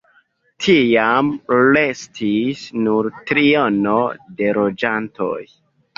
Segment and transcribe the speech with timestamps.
[0.67, 1.27] Tiam
[1.57, 3.95] restis nur triono
[4.41, 5.41] de loĝantoj.